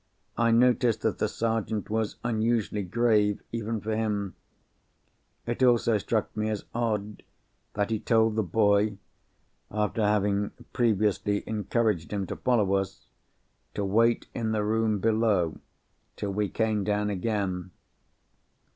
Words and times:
I 0.35 0.49
noticed 0.49 1.03
that 1.03 1.19
the 1.19 1.27
Sergeant 1.27 1.91
was 1.91 2.15
unusually 2.23 2.81
grave, 2.81 3.43
even 3.51 3.79
for 3.79 3.95
him. 3.95 4.33
It 5.45 5.61
also 5.61 5.99
struck 5.99 6.35
me 6.35 6.49
as 6.49 6.65
odd 6.73 7.21
that 7.75 7.91
he 7.91 7.99
told 7.99 8.35
the 8.35 8.41
boy 8.41 8.97
(after 9.69 10.01
having 10.01 10.53
previously 10.73 11.43
encouraged 11.45 12.11
him 12.11 12.25
to 12.25 12.35
follow 12.35 12.73
us), 12.73 13.09
to 13.75 13.85
wait 13.85 14.25
in 14.33 14.53
the 14.53 14.63
room 14.63 14.97
below 14.97 15.59
till 16.15 16.31
we 16.33 16.49
came 16.49 16.83
down 16.83 17.11
again. 17.11 17.69